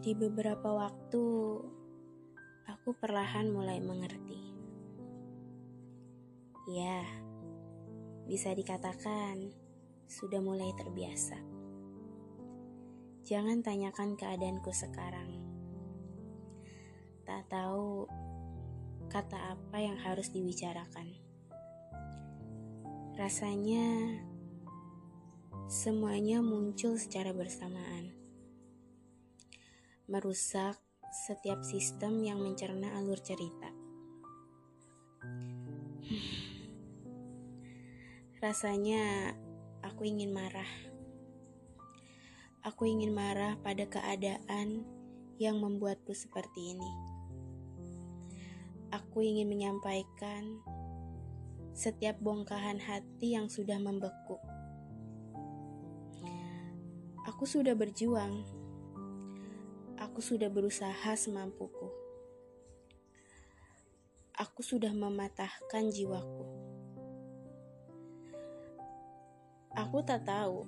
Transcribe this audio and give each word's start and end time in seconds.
Di 0.00 0.16
beberapa 0.16 0.72
waktu, 0.72 1.26
aku 2.64 2.90
perlahan 2.96 3.52
mulai 3.52 3.82
mengerti. 3.84 4.40
Ya, 6.70 7.04
bisa 8.30 8.54
dikatakan 8.54 9.50
sudah 10.06 10.38
mulai 10.38 10.70
terbiasa. 10.78 11.36
Jangan 13.26 13.62
tanyakan 13.62 14.14
keadaanku 14.14 14.70
sekarang. 14.70 15.42
Tak 17.26 17.46
tahu 17.50 18.06
kata 19.10 19.58
apa 19.58 19.76
yang 19.82 19.98
harus 19.98 20.30
dibicarakan. 20.30 21.14
Rasanya 23.18 24.16
semuanya 25.66 26.40
muncul 26.40 26.98
secara 26.98 27.34
bersamaan 27.34 28.19
merusak 30.10 30.74
setiap 31.30 31.62
sistem 31.62 32.18
yang 32.26 32.42
mencerna 32.42 32.98
alur 32.98 33.22
cerita. 33.22 33.70
Rasanya 38.42 39.30
aku 39.86 40.10
ingin 40.10 40.34
marah. 40.34 40.66
Aku 42.66 42.90
ingin 42.90 43.14
marah 43.14 43.54
pada 43.62 43.86
keadaan 43.86 44.82
yang 45.38 45.62
membuatku 45.62 46.10
seperti 46.10 46.74
ini. 46.74 46.90
Aku 48.90 49.22
ingin 49.22 49.46
menyampaikan 49.46 50.58
setiap 51.70 52.18
bongkahan 52.18 52.82
hati 52.82 53.38
yang 53.38 53.46
sudah 53.46 53.78
membeku. 53.78 54.42
Aku 57.30 57.46
sudah 57.46 57.78
berjuang 57.78 58.59
Aku 60.10 60.18
sudah 60.18 60.50
berusaha 60.50 61.14
semampuku. 61.14 61.86
Aku 64.34 64.58
sudah 64.58 64.90
mematahkan 64.90 65.86
jiwaku. 65.86 66.50
Aku 69.70 70.02
tak 70.02 70.26
tahu 70.26 70.66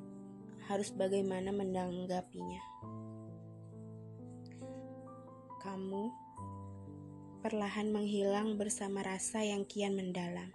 harus 0.71 0.95
bagaimana 0.95 1.51
menanggapinya. 1.51 2.63
Kamu 5.59 6.15
perlahan 7.43 7.91
menghilang 7.91 8.55
bersama 8.55 9.03
rasa 9.03 9.43
yang 9.43 9.67
kian 9.67 9.99
mendalam. 9.99 10.55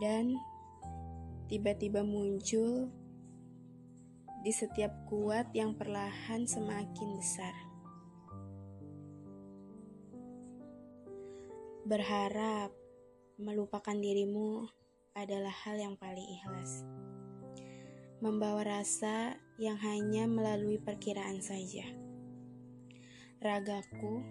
Dan 0.00 0.40
tiba-tiba 1.52 2.00
muncul 2.00 2.88
di 4.42 4.50
setiap 4.50 4.90
kuat 5.06 5.54
yang 5.54 5.78
perlahan 5.78 6.50
semakin 6.50 7.08
besar. 7.14 7.54
Berharap 11.86 12.74
melupakan 13.38 13.94
dirimu 13.94 14.66
adalah 15.14 15.54
hal 15.62 15.78
yang 15.78 15.94
paling 15.94 16.26
ikhlas. 16.26 16.82
Membawa 18.18 18.82
rasa 18.82 19.38
yang 19.62 19.78
hanya 19.78 20.26
melalui 20.26 20.82
perkiraan 20.82 21.38
saja. 21.38 21.86
Ragaku 23.38 24.26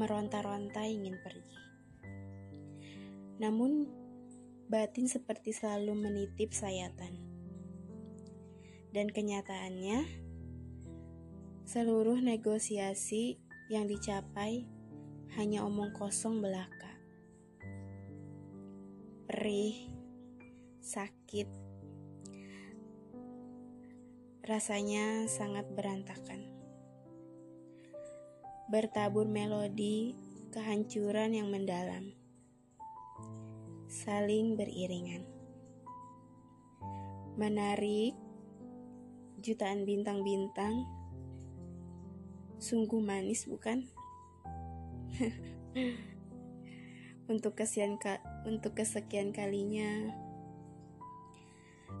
meronta-ronta 0.00 0.80
ingin 0.88 1.20
pergi. 1.20 1.60
Namun, 3.36 3.84
batin 4.72 5.08
seperti 5.08 5.52
selalu 5.52 5.92
menitip 5.92 6.56
sayatan 6.56 7.33
dan 8.94 9.10
kenyataannya, 9.10 10.06
seluruh 11.66 12.22
negosiasi 12.22 13.42
yang 13.66 13.90
dicapai 13.90 14.70
hanya 15.34 15.66
omong 15.66 15.90
kosong 15.90 16.38
belaka. 16.38 16.94
Perih, 19.26 19.90
sakit, 20.78 21.50
rasanya 24.46 25.26
sangat 25.26 25.66
berantakan. 25.74 26.46
Bertabur 28.70 29.26
melodi 29.26 30.14
kehancuran 30.54 31.34
yang 31.34 31.50
mendalam, 31.50 32.14
saling 33.90 34.54
beriringan, 34.54 35.26
menarik 37.34 38.14
jutaan 39.44 39.84
bintang-bintang. 39.84 40.88
Sungguh 42.56 43.04
manis 43.04 43.44
bukan? 43.44 43.84
untuk 47.30 47.56
kesian 47.56 48.00
ka 48.00 48.20
untuk 48.44 48.76
kesekian 48.76 49.32
kalinya 49.32 50.12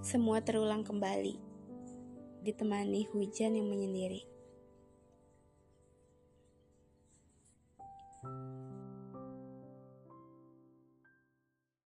semua 0.04 0.44
terulang 0.44 0.84
kembali 0.84 1.40
ditemani 2.44 3.08
hujan 3.12 3.56
yang 3.56 3.68
menyendiri. 3.72 4.33